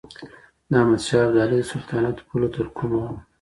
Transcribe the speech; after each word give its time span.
د 0.69 0.71
احمد 0.81 1.01
شاه 1.07 1.21
ابدالي 1.25 1.57
د 1.61 1.69
سلطنت 1.71 2.17
پوله 2.27 2.47
تر 2.55 2.65
کومه 2.77 2.97
وه؟ 3.03 3.11